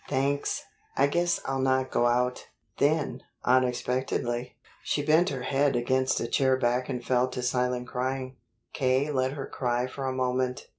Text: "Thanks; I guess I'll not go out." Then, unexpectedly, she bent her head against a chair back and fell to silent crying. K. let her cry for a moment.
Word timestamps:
"Thanks; 0.09 0.63
I 0.97 1.05
guess 1.05 1.39
I'll 1.45 1.61
not 1.61 1.91
go 1.91 2.07
out." 2.07 2.47
Then, 2.79 3.21
unexpectedly, 3.43 4.57
she 4.81 5.05
bent 5.05 5.29
her 5.29 5.43
head 5.43 5.75
against 5.75 6.19
a 6.19 6.25
chair 6.25 6.57
back 6.57 6.89
and 6.89 7.05
fell 7.05 7.27
to 7.27 7.43
silent 7.43 7.87
crying. 7.87 8.37
K. 8.73 9.11
let 9.11 9.33
her 9.33 9.45
cry 9.45 9.85
for 9.85 10.07
a 10.07 10.11
moment. 10.11 10.65